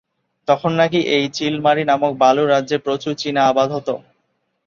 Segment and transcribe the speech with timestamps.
[0.47, 3.93] তখন নাকি এই চিলমারী নামক বালু রাজ্যে প্রচুর চিনা আবাদ হতো।